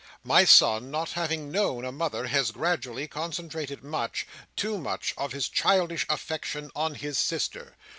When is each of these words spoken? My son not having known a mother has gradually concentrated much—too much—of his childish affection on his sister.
My 0.23 0.45
son 0.45 0.89
not 0.89 1.11
having 1.11 1.51
known 1.51 1.85
a 1.85 1.91
mother 1.91 2.25
has 2.25 2.49
gradually 2.49 3.07
concentrated 3.07 3.83
much—too 3.83 4.79
much—of 4.79 5.31
his 5.31 5.47
childish 5.47 6.07
affection 6.09 6.71
on 6.75 6.95
his 6.95 7.19
sister. 7.19 7.75